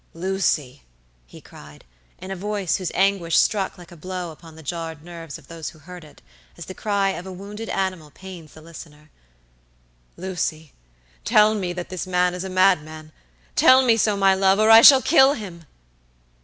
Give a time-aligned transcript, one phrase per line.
[0.15, 0.81] "Lucy!"
[1.27, 1.85] he cried,
[2.17, 5.69] in a voice whose anguish struck like a blow upon the jarred nerves of those
[5.69, 6.23] who heard it,
[6.57, 10.71] as the cry of a wounded animal pains the listener"Lucy,
[11.23, 13.11] tell me that this man is a madman!
[13.55, 15.65] tell me so, my love, or I shall kill him!"